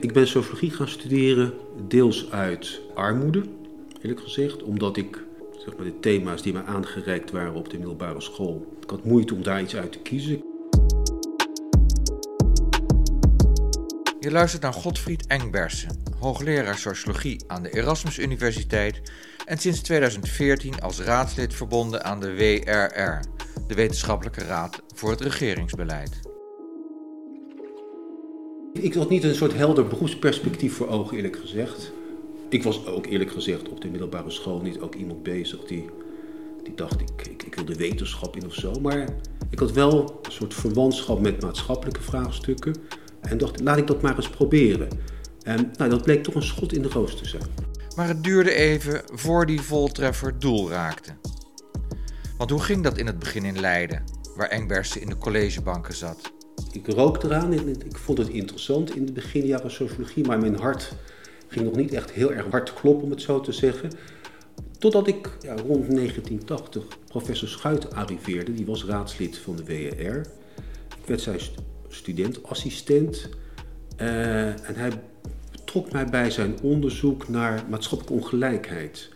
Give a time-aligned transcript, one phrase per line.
[0.00, 1.52] Ik ben sociologie gaan studeren,
[1.88, 3.42] deels uit armoede,
[4.00, 5.24] eerlijk gezegd, omdat ik
[5.64, 9.34] zeg maar, de thema's die mij aangereikt waren op de middelbare school, ik had moeite
[9.34, 10.44] om daar iets uit te kiezen.
[14.20, 19.00] Je luistert naar Godfried Engbersen, hoogleraar sociologie aan de Erasmus Universiteit
[19.44, 23.20] en sinds 2014 als raadslid verbonden aan de WRR,
[23.66, 26.25] de Wetenschappelijke Raad voor het Regeringsbeleid.
[28.78, 31.92] Ik had niet een soort helder beroepsperspectief voor ogen, eerlijk gezegd.
[32.48, 35.84] Ik was ook eerlijk gezegd op de middelbare school niet ook iemand bezig die,
[36.62, 38.72] die dacht, ik, ik, wil de wetenschap in of zo.
[38.72, 39.08] Maar
[39.50, 42.74] ik had wel een soort verwantschap met maatschappelijke vraagstukken.
[43.20, 44.88] En dacht, laat ik dat maar eens proberen.
[45.42, 47.42] En nou, dat bleek toch een schot in de roos te zijn.
[47.96, 51.10] Maar het duurde even voor die voltreffer doel raakte.
[52.38, 54.04] Want hoe ging dat in het begin in Leiden,
[54.36, 56.32] waar Engbersen in de collegebanken zat?
[56.72, 60.92] Ik rook eraan en ik vond het interessant in de beginjaren sociologie, maar mijn hart
[61.48, 63.90] ging nog niet echt heel erg hard kloppen, om het zo te zeggen.
[64.78, 70.26] Totdat ik ja, rond 1980 professor Schuit arriveerde, die was raadslid van de WER.
[71.00, 71.40] Ik werd zijn
[71.88, 73.28] studentassistent
[74.00, 74.90] uh, en hij
[75.64, 79.10] trok mij bij zijn onderzoek naar maatschappelijke ongelijkheid,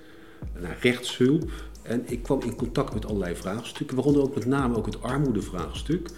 [0.60, 1.50] naar rechtshulp.
[1.82, 6.08] En ik kwam in contact met allerlei vraagstukken, waaronder ook met name ook het armoedevraagstuk.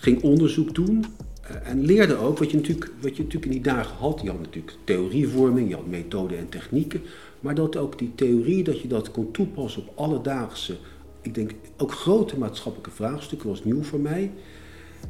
[0.00, 1.04] Ging onderzoek doen
[1.50, 4.20] uh, en leerde ook wat je, natuurlijk, wat je natuurlijk in die dagen had.
[4.22, 7.02] Je had natuurlijk theorievorming, je had methoden en technieken.
[7.40, 10.76] Maar dat ook die theorie, dat je dat kon toepassen op alledaagse,
[11.22, 14.32] ik denk ook grote maatschappelijke vraagstukken, was nieuw voor mij.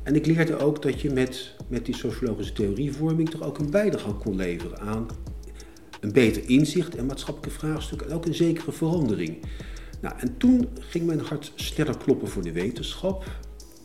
[0.03, 4.13] En ik leerde ook dat je met, met die sociologische theorievorming toch ook een bijdrage
[4.13, 5.07] kon leveren aan
[6.01, 9.39] een beter inzicht en maatschappelijke vraagstukken en ook een zekere verandering.
[10.01, 13.25] Nou, en toen ging mijn hart sneller kloppen voor de wetenschap.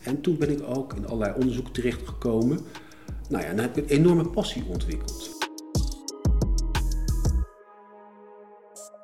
[0.03, 2.59] En toen ben ik ook in allerlei onderzoek terechtgekomen.
[3.29, 5.31] Nou ja, dan heb ik een enorme passie ontwikkeld.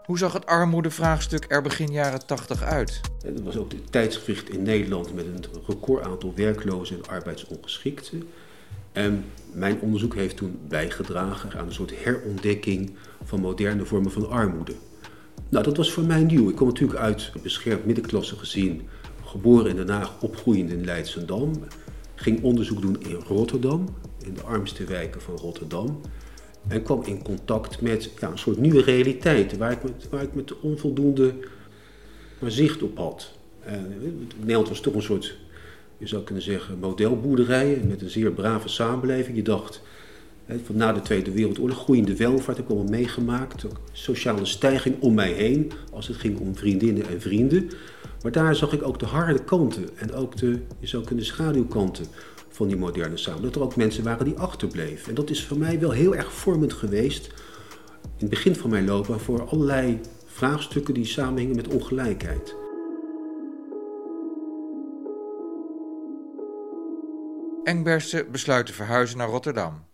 [0.06, 3.02] Hoe zag het armoedevraagstuk er begin jaren 80 uit?
[3.24, 8.24] Dat was ook de tijdsgericht in Nederland met een record aantal werklozen en arbeidsongeschikten.
[8.92, 14.74] En mijn onderzoek heeft toen bijgedragen aan een soort herontdekking van moderne vormen van armoede.
[15.50, 16.50] Nou, dat was voor mij nieuw.
[16.50, 18.88] Ik kom natuurlijk uit een beschermd middenklasse gezien,
[19.30, 21.52] geboren in Den Haag, opgroeiend in Leidschendam.
[22.16, 23.86] Ging onderzoek doen in Rotterdam,
[24.26, 26.02] in de armste wijken van Rotterdam.
[26.68, 30.34] En kwam in contact met ja, een soort nieuwe realiteit, waar ik met, waar ik
[30.34, 31.34] met onvoldoende
[32.46, 33.32] zicht op had.
[34.40, 35.38] Nederland was toch een soort,
[35.98, 39.36] je zou kunnen zeggen, modelboerderij met een zeer brave samenleving.
[39.36, 39.82] Je dacht,
[40.64, 43.66] van na de Tweede Wereldoorlog, groeiende welvaart heb ik allemaal meegemaakt.
[43.92, 47.70] Sociale stijging om mij heen, als het ging om vriendinnen en vrienden.
[48.24, 52.06] Maar daar zag ik ook de harde kanten en ook de, je zou kunnen schaduwkanten
[52.50, 53.54] van die moderne samenleving.
[53.54, 55.10] Dat er ook mensen waren die achterbleven.
[55.10, 57.28] En dat is voor mij wel heel erg vormend geweest
[58.04, 62.56] in het begin van mijn loopbaan voor allerlei vraagstukken die samenhingen met ongelijkheid.
[67.64, 69.86] Engbersen besluit te verhuizen naar Rotterdam,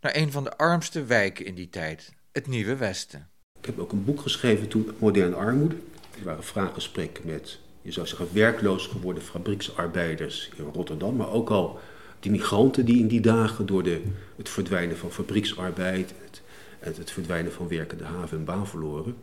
[0.00, 3.28] naar een van de armste wijken in die tijd, het Nieuwe Westen.
[3.58, 5.76] Ik heb ook een boek geschreven toen, Moderne Armoede.
[6.18, 11.78] Er waren vraaggesprekken met, je zou zeggen, werkloos geworden fabrieksarbeiders in Rotterdam, maar ook al
[12.20, 14.00] die migranten die in die dagen door de,
[14.36, 16.42] het verdwijnen van fabrieksarbeid, het,
[16.78, 19.16] het, het verdwijnen van werkende haven en baan verloren,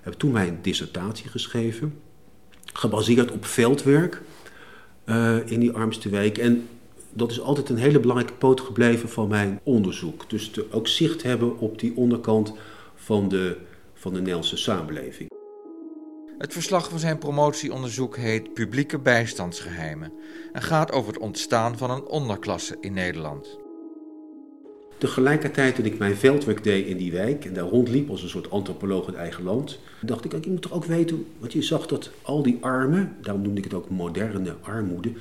[0.00, 2.00] heb toen mijn dissertatie geschreven,
[2.72, 4.22] gebaseerd op veldwerk
[5.06, 6.38] uh, in die armste wijk.
[6.38, 6.68] En
[7.12, 10.30] dat is altijd een hele belangrijke poot gebleven van mijn onderzoek.
[10.30, 12.52] Dus te, ook zicht hebben op die onderkant
[12.94, 13.56] van de,
[13.94, 15.37] van de Nederlandse samenleving.
[16.38, 20.12] Het verslag van zijn promotieonderzoek heet Publieke bijstandsgeheimen
[20.52, 23.58] en gaat over het ontstaan van een onderklasse in Nederland.
[24.98, 28.50] Tegelijkertijd, toen ik mijn veldwerk deed in die wijk en daar rondliep als een soort
[28.50, 32.10] antropoloog in eigen land, dacht ik, ik moet toch ook weten, want je zag dat
[32.22, 35.12] al die armen, daarom noemde ik het ook moderne armoede,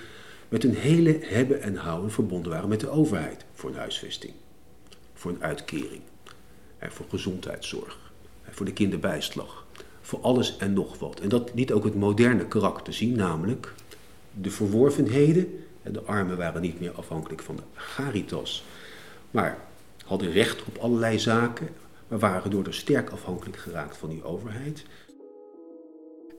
[0.49, 3.45] met een hele hebben en houden verbonden waren met de overheid.
[3.53, 4.33] Voor een huisvesting,
[5.13, 6.01] voor een uitkering,
[6.79, 8.11] voor gezondheidszorg,
[8.49, 9.66] voor de kinderbijslag,
[10.07, 11.19] voor alles en nog wat.
[11.19, 13.73] En dat liet ook het moderne karakter zien, namelijk
[14.41, 15.65] de verworvenheden.
[15.83, 18.63] De armen waren niet meer afhankelijk van de charitas,
[19.31, 19.57] maar
[20.05, 21.69] hadden recht op allerlei zaken,
[22.07, 24.85] maar waren door sterk afhankelijk geraakt van die overheid.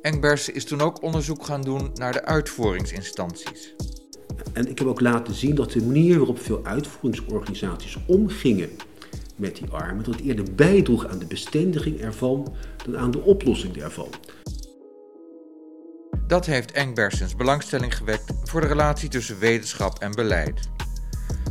[0.03, 3.75] Engbers is toen ook onderzoek gaan doen naar de uitvoeringsinstanties.
[4.53, 8.71] En ik heb ook laten zien dat de manier waarop veel uitvoeringsorganisaties omgingen
[9.39, 12.55] met die armen, dat het eerder bijdroeg aan de bestendiging ervan
[12.85, 14.09] dan aan de oplossing daarvan.
[16.27, 20.69] Dat heeft Engbersens belangstelling gewekt voor de relatie tussen wetenschap en beleid.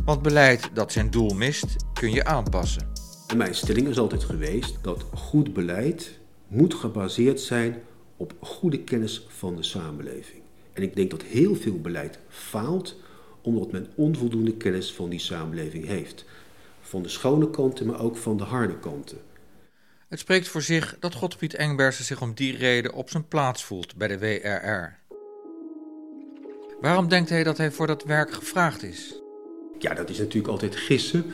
[0.04, 2.88] Want beleid dat zijn doel mist, kun je aanpassen.
[3.26, 7.82] En mijn stelling is altijd geweest dat goed beleid moet gebaseerd zijn
[8.16, 10.42] op goede kennis van de samenleving.
[10.72, 12.96] En ik denk dat heel veel beleid faalt
[13.42, 16.24] omdat men onvoldoende kennis van die samenleving heeft.
[16.88, 19.18] Van de schone kanten, maar ook van de harde kanten.
[20.08, 23.96] Het spreekt voor zich dat Godfried Engbersen zich om die reden op zijn plaats voelt
[23.96, 24.98] bij de WRR.
[26.80, 29.20] Waarom denkt hij dat hij voor dat werk gevraagd is?
[29.78, 31.24] Ja, dat is natuurlijk altijd gissen.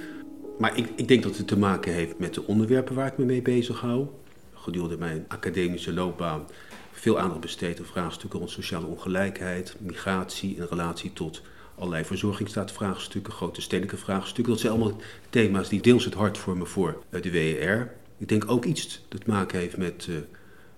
[0.58, 3.24] Maar ik, ik denk dat het te maken heeft met de onderwerpen waar ik me
[3.24, 4.06] mee bezig hou.
[4.52, 6.46] Gedurende mijn academische loopbaan
[6.92, 11.42] veel aandacht besteed aan vraagstukken rond sociale ongelijkheid, migratie in relatie tot
[11.78, 14.52] allerlei verzorgingsstaatvraagstukken, grote stedelijke vraagstukken.
[14.52, 15.00] Dat zijn allemaal
[15.30, 17.92] thema's die deels het hart vormen voor eh, de WER.
[18.18, 20.16] Ik denk ook iets dat te maken heeft met uh,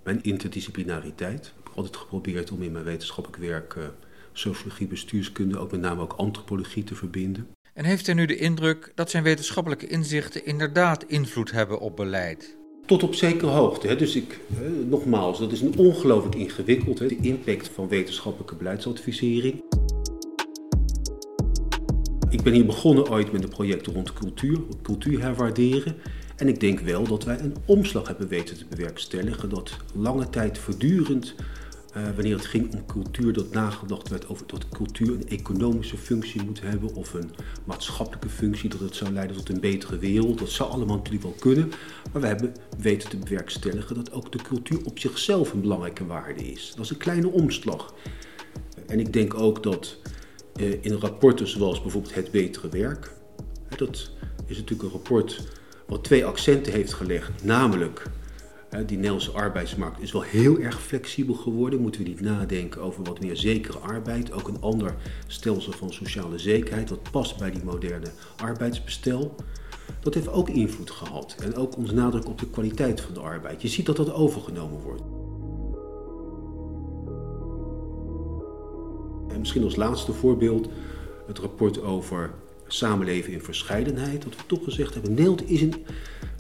[0.03, 1.47] mijn interdisciplinariteit.
[1.47, 3.85] Ik heb altijd geprobeerd om in mijn wetenschappelijk werk uh,
[4.33, 7.49] sociologie, bestuurskunde, ook met name ook antropologie te verbinden.
[7.75, 12.57] En heeft hij nu de indruk dat zijn wetenschappelijke inzichten inderdaad invloed hebben op beleid?
[12.87, 13.87] Tot op zekere hoogte.
[13.87, 13.97] Hè.
[13.97, 14.41] Dus ik,
[14.89, 19.63] nogmaals, dat is een ongelooflijk ingewikkeld, hè, de impact van wetenschappelijke beleidsadvisering.
[22.37, 25.97] Ik ben hier begonnen ooit met een project rond cultuur, cultuur herwaarderen.
[26.37, 29.49] En ik denk wel dat wij een omslag hebben weten te bewerkstelligen.
[29.49, 31.35] Dat lange tijd voortdurend,
[31.97, 36.45] uh, wanneer het ging om cultuur, dat nagedacht werd over dat cultuur een economische functie
[36.45, 37.31] moet hebben of een
[37.65, 40.39] maatschappelijke functie, dat het zou leiden tot een betere wereld.
[40.39, 41.73] Dat zou allemaal natuurlijk wel kunnen.
[42.13, 46.51] Maar we hebben weten te bewerkstelligen dat ook de cultuur op zichzelf een belangrijke waarde
[46.51, 46.73] is.
[46.75, 47.95] Dat is een kleine omslag.
[48.87, 49.99] En ik denk ook dat
[50.57, 53.13] in rapporten zoals bijvoorbeeld Het Betere Werk,
[53.77, 54.11] dat
[54.47, 55.43] is natuurlijk een rapport
[55.87, 57.45] wat twee accenten heeft gelegd.
[57.45, 58.03] Namelijk,
[58.87, 61.81] die Nederlandse arbeidsmarkt is wel heel erg flexibel geworden.
[61.81, 64.33] Moeten we niet nadenken over wat meer zekere arbeid.
[64.33, 64.95] Ook een ander
[65.27, 66.89] stelsel van sociale zekerheid.
[66.89, 69.35] Dat past bij die moderne arbeidsbestel.
[70.01, 71.37] Dat heeft ook invloed gehad.
[71.45, 73.63] En ook onze nadruk op de kwaliteit van de arbeid.
[73.63, 75.03] Je ziet dat dat overgenomen wordt.
[79.37, 80.69] En misschien als laatste voorbeeld
[81.27, 82.31] het rapport over
[82.67, 84.23] samenleven in verscheidenheid.
[84.23, 85.75] Dat we toch gezegd hebben, Nederland is een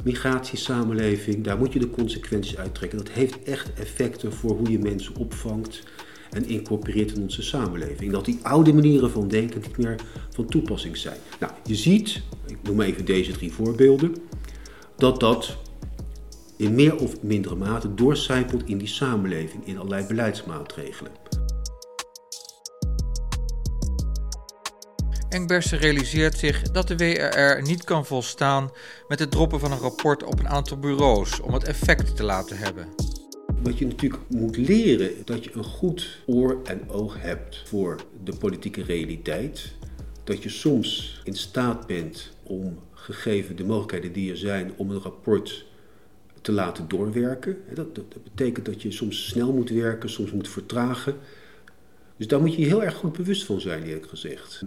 [0.04, 1.44] migratiesamenleving.
[1.44, 2.98] Daar moet je de consequenties uittrekken.
[2.98, 5.82] Dat heeft echt effecten voor hoe je mensen opvangt
[6.30, 8.12] en incorporeert in onze samenleving.
[8.12, 9.96] Dat die oude manieren van denken niet meer
[10.30, 11.18] van toepassing zijn.
[11.40, 14.16] Nou, je ziet, ik noem even deze drie voorbeelden,
[14.96, 15.56] dat dat
[16.56, 21.12] in meer of mindere mate doorcijpelt in die samenleving, in allerlei beleidsmaatregelen.
[25.28, 28.70] Engbersen realiseert zich dat de WRR niet kan volstaan
[29.08, 32.58] met het droppen van een rapport op een aantal bureaus om het effect te laten
[32.58, 32.88] hebben.
[33.62, 38.36] Wat je natuurlijk moet leren, dat je een goed oor en oog hebt voor de
[38.36, 39.74] politieke realiteit.
[40.24, 45.00] Dat je soms in staat bent om, gegeven de mogelijkheden die er zijn, om een
[45.00, 45.66] rapport
[46.40, 47.56] te laten doorwerken.
[47.74, 51.14] Dat, dat, dat betekent dat je soms snel moet werken, soms moet vertragen.
[52.16, 54.64] Dus daar moet je heel erg goed bewust van zijn, eerlijk gezegd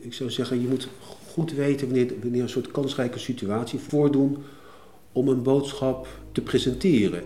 [0.00, 0.88] ik zou zeggen, je moet
[1.26, 1.88] goed weten
[2.20, 4.36] wanneer, een soort kansrijke situatie voordoen
[5.12, 7.24] om een boodschap te presenteren.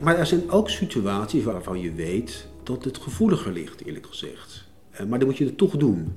[0.00, 4.64] Maar er zijn ook situaties waarvan je weet dat het gevoeliger ligt, eerlijk gezegd.
[4.90, 6.12] Eh, maar dan moet je het toch doen.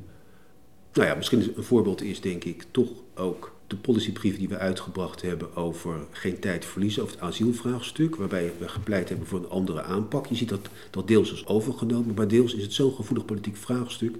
[0.93, 5.21] Nou ja, misschien een voorbeeld is denk ik toch ook de policybrief die we uitgebracht
[5.21, 9.81] hebben over geen tijd verliezen, over het asielvraagstuk, waarbij we gepleit hebben voor een andere
[9.81, 10.25] aanpak.
[10.25, 14.15] Je ziet dat dat deels is overgenomen, maar deels is het zo'n gevoelig politiek vraagstuk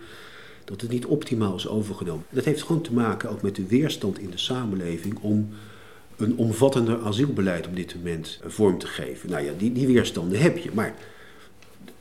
[0.68, 2.26] dat het niet optimaal is overgenomen.
[2.30, 5.50] Dat heeft gewoon te maken ook met de weerstand in de samenleving om
[6.18, 9.30] een omvattender asielbeleid op dit moment vorm te geven.
[9.30, 10.70] Nou ja, die, die weerstanden heb je.
[10.74, 10.96] Maar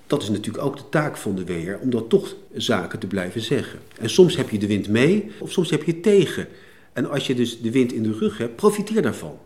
[0.06, 3.40] dat is natuurlijk ook de taak van de WR om dat toch zaken te blijven
[3.40, 3.78] zeggen.
[3.98, 6.48] En soms heb je de wind mee of soms heb je tegen.
[6.92, 9.38] En als je dus de wind in de rug hebt, profiteer daarvan,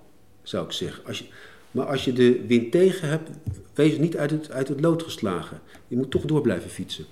[0.43, 1.05] zou ik zeggen.
[1.07, 1.25] Als je,
[1.71, 3.31] maar als je de wind tegen hebt,
[3.75, 5.61] wees niet uit het, uit het lood geslagen.
[5.89, 7.05] Je moet toch door blijven fietsen.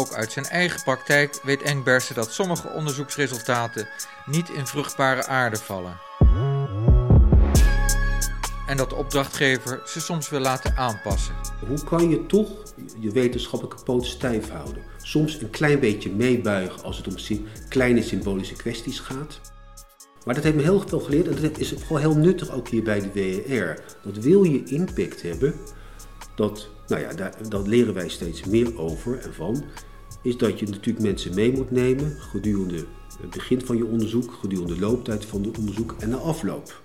[0.00, 3.88] Ook uit zijn eigen praktijk weet Engbersen dat sommige onderzoeksresultaten
[4.26, 6.00] niet in vruchtbare aarde vallen.
[8.66, 11.34] En dat de opdrachtgever ze soms wil laten aanpassen.
[11.66, 12.48] Hoe kan je toch
[12.98, 14.82] je wetenschappelijke poot stijf houden?
[15.02, 19.40] Soms een klein beetje meebuigen als het om kleine symbolische kwesties gaat.
[20.24, 22.82] Maar dat heeft me heel veel geleerd en dat is vooral heel nuttig ook hier
[22.82, 23.82] bij de WER.
[24.02, 25.54] Dat wil je impact hebben,
[26.34, 29.64] dat, nou ja, daar, daar leren wij steeds meer over en van,
[30.22, 32.84] is dat je natuurlijk mensen mee moet nemen gedurende
[33.20, 36.82] het begin van je onderzoek, gedurende de looptijd van het onderzoek en de afloop.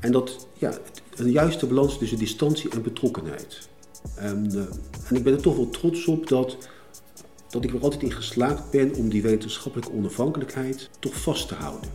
[0.00, 0.78] En dat, ja,
[1.16, 3.68] een juiste balans tussen distantie en betrokkenheid.
[4.14, 4.62] En, uh,
[5.08, 6.56] en ik ben er toch wel trots op dat,
[7.50, 11.90] dat ik er altijd in geslaagd ben om die wetenschappelijke onafhankelijkheid toch vast te houden.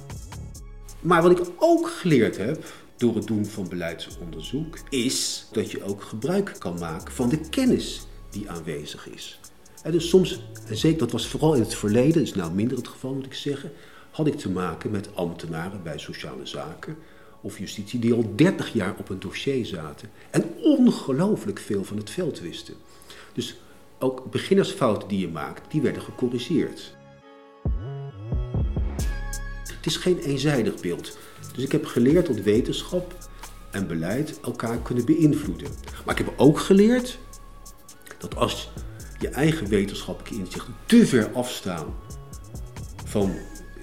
[1.00, 2.66] Maar wat ik ook geleerd heb
[2.98, 8.08] door het doen van beleidsonderzoek, is dat je ook gebruik kan maken van de kennis
[8.30, 9.40] die aanwezig is.
[9.92, 13.14] Dus soms, en zeker dat was vooral in het verleden, is nou minder het geval
[13.14, 13.72] moet ik zeggen,
[14.12, 16.98] had ik te maken met ambtenaren bij sociale zaken
[17.42, 22.10] of justitie die al 30 jaar op een dossier zaten en ongelooflijk veel van het
[22.10, 22.74] veld wisten.
[23.34, 23.56] Dus
[24.00, 26.96] ook beginnersfouten die je maakt, die werden gecorrigeerd.
[29.64, 31.18] Het is geen eenzijdig beeld.
[31.56, 33.16] Dus ik heb geleerd dat wetenschap
[33.72, 35.68] en beleid elkaar kunnen beïnvloeden.
[36.06, 37.20] Maar ik heb ook geleerd
[38.18, 38.72] dat als
[39.24, 41.86] je eigen wetenschappelijke inzichten te ver afstaan
[43.06, 43.36] van,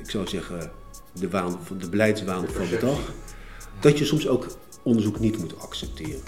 [0.03, 0.73] ik zou zeggen,
[1.13, 3.13] de, waan, de beleidswaan van de dag,
[3.81, 4.47] dat je soms ook
[4.83, 6.23] onderzoek niet moet accepteren.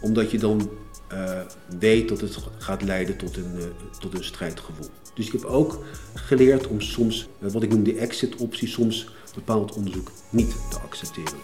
[0.00, 0.70] Omdat je dan
[1.12, 1.40] uh,
[1.78, 3.64] weet dat het gaat leiden tot een, uh,
[3.98, 4.90] tot een strijdgevoel.
[5.14, 9.72] Dus ik heb ook geleerd om soms, uh, wat ik noem de exit-optie, soms bepaald
[9.72, 11.38] onderzoek niet te accepteren.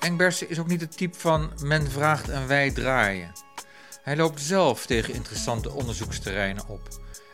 [0.00, 3.41] Engbersen is ook niet het type van men vraagt en wij draaien.
[4.02, 6.80] Hij loopt zelf tegen interessante onderzoeksterreinen op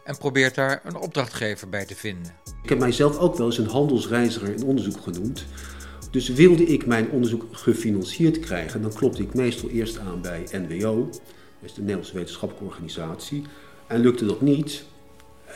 [0.04, 2.32] en probeert daar een opdrachtgever bij te vinden.
[2.62, 5.44] Ik heb mijzelf ook wel eens een handelsreiziger in onderzoek genoemd.
[6.10, 11.08] Dus wilde ik mijn onderzoek gefinancierd krijgen, dan klopte ik meestal eerst aan bij NWO,
[11.60, 13.44] is de Nederlandse Wetenschappelijke Organisatie.
[13.86, 14.84] En lukte dat niet,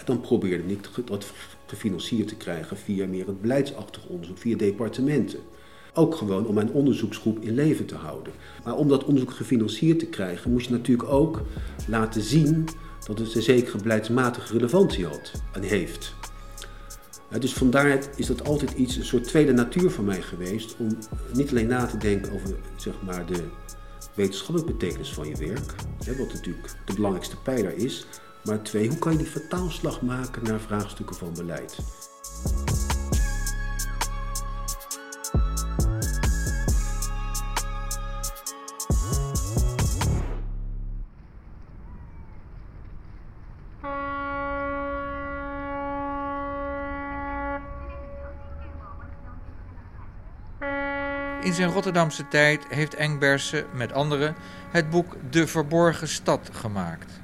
[0.04, 1.26] dan probeerde ik dat
[1.66, 5.40] gefinancierd te krijgen via meer het beleidsachtig onderzoek, via departementen.
[5.94, 8.32] Ook gewoon om mijn onderzoeksgroep in leven te houden.
[8.64, 11.42] Maar om dat onderzoek gefinancierd te krijgen, moest je natuurlijk ook
[11.86, 12.68] laten zien
[13.06, 16.14] dat het een zekere beleidsmatige relevantie had en heeft.
[17.38, 20.98] Dus vandaar is dat altijd iets, een soort tweede natuur van mij geweest, om
[21.32, 23.44] niet alleen na te denken over zeg maar, de
[24.14, 25.74] wetenschappelijke betekenis van je werk,
[26.18, 28.06] wat natuurlijk de belangrijkste pijler is,
[28.44, 31.78] maar twee, hoe kan je die vertaalslag maken naar vraagstukken van beleid?
[51.52, 54.34] In zijn Rotterdamse tijd heeft Engbersen met anderen
[54.70, 57.20] het boek De Verborgen Stad gemaakt.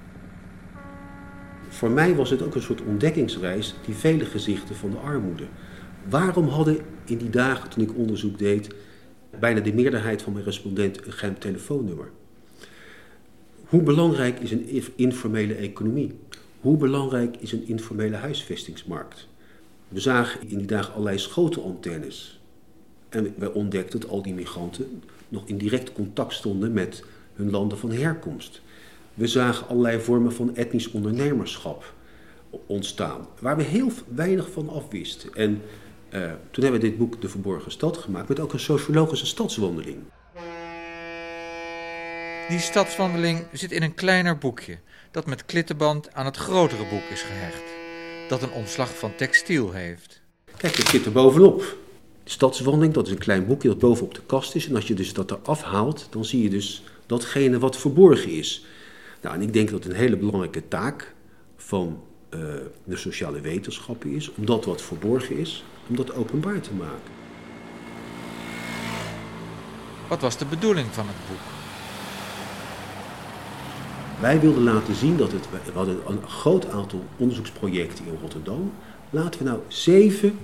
[1.68, 5.46] Voor mij was het ook een soort ontdekkingsreis, die vele gezichten van de armoede.
[6.08, 8.74] Waarom hadden in die dagen toen ik onderzoek deed,
[9.38, 12.10] bijna de meerderheid van mijn respondenten een geheim telefoonnummer?
[13.64, 16.18] Hoe belangrijk is een informele economie?
[16.60, 19.28] Hoe belangrijk is een informele huisvestingsmarkt?
[19.88, 22.37] We zagen in die dagen allerlei schotelantennes
[23.08, 27.78] en wij ontdekten dat al die migranten nog in direct contact stonden met hun landen
[27.78, 28.60] van herkomst.
[29.14, 31.94] We zagen allerlei vormen van etnisch ondernemerschap
[32.66, 35.34] ontstaan, waar we heel weinig van afwisten.
[35.34, 35.62] En
[36.10, 39.98] uh, toen hebben we dit boek De Verborgen Stad gemaakt, met ook een sociologische stadswandeling.
[42.48, 44.78] Die stadswandeling zit in een kleiner boekje,
[45.10, 47.62] dat met klittenband aan het grotere boek is gehecht,
[48.28, 50.20] dat een omslag van textiel heeft.
[50.56, 51.76] Kijk, dat zit er bovenop.
[52.30, 54.68] Stadswandeling, dat is een klein boekje dat bovenop de kast is.
[54.68, 58.64] En als je dus dat eraf haalt, dan zie je dus datgene wat verborgen is.
[59.22, 61.14] Nou, en ik denk dat een hele belangrijke taak
[61.56, 62.00] van
[62.34, 62.40] uh,
[62.84, 67.12] de sociale wetenschappen is, om dat wat verborgen is, om dat openbaar te maken.
[70.08, 71.40] Wat was de bedoeling van het boek?
[74.20, 75.48] Wij wilden laten zien dat het.
[75.50, 78.72] We hadden een groot aantal onderzoeksprojecten in Rotterdam.
[79.10, 80.38] Laten we nou zeven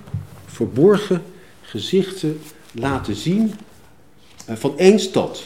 [0.46, 1.22] verborgen
[1.64, 2.40] gezichten
[2.72, 3.54] laten zien
[4.46, 5.42] eh, van één stad,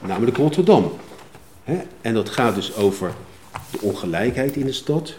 [0.00, 0.92] namelijk Rotterdam.
[2.00, 3.14] En dat gaat dus over
[3.70, 5.14] de ongelijkheid in de stad.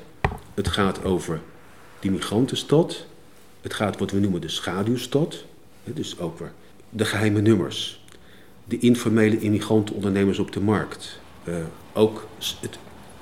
[0.53, 1.41] Het gaat over
[1.99, 3.05] die migrantenstad.
[3.61, 5.43] Het gaat wat we noemen de schaduwstad.
[5.83, 6.51] Dus over
[6.89, 8.05] de geheime nummers.
[8.65, 11.19] De informele immigrantenondernemers op de markt.
[11.43, 11.55] Uh,
[11.93, 12.27] ook
[12.59, 12.77] het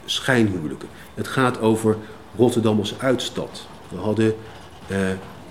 [0.06, 0.88] schijnhuwelijken.
[1.14, 1.98] Het gaat over
[2.38, 3.68] Rotterdam als uitstad.
[3.90, 4.36] We hadden
[4.92, 4.98] uh,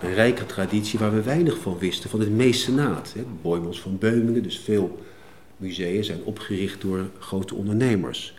[0.04, 3.12] een rijke traditie waar we weinig van wisten, van het mecenaat.
[3.14, 3.24] Hè.
[3.42, 5.04] Boymans van Beumingen, dus veel
[5.56, 8.34] musea zijn opgericht door grote ondernemers.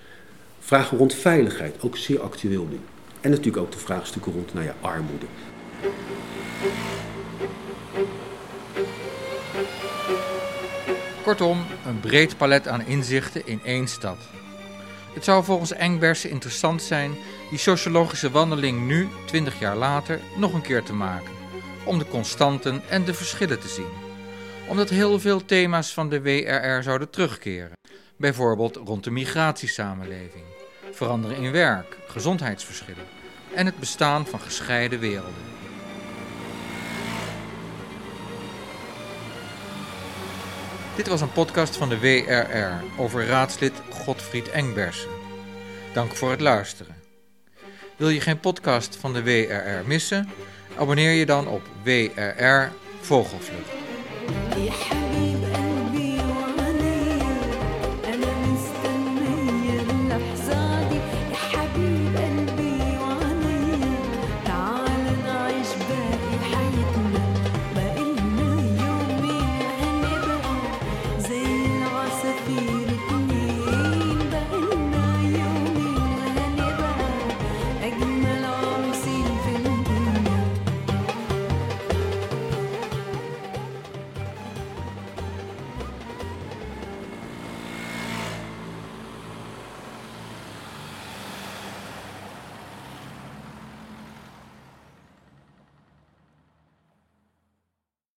[0.59, 2.79] Vragen rond veiligheid, ook zeer actueel nu.
[3.21, 5.25] En natuurlijk ook de vraagstukken rond nou ja, armoede.
[11.23, 14.17] Kortom, een breed palet aan inzichten in één stad.
[15.13, 17.11] Het zou volgens Engbersen interessant zijn
[17.49, 21.35] die sociologische wandeling nu, 20 jaar later, nog een keer te maken
[21.85, 24.03] om de constanten en de verschillen te zien.
[24.67, 27.71] omdat heel veel thema's van de WRR zouden terugkeren.
[28.17, 30.43] Bijvoorbeeld rond de migratiesamenleving,
[30.91, 33.05] veranderen in werk, gezondheidsverschillen
[33.53, 35.53] en het bestaan van gescheiden werelden.
[40.95, 45.09] Dit was een podcast van de WRR over raadslid Godfried Engbersen.
[45.93, 46.95] Dank voor het luisteren.
[47.97, 50.29] Wil je geen podcast van de WRR missen?
[50.77, 55.04] Abonneer je dan op WRR Vogelvlucht.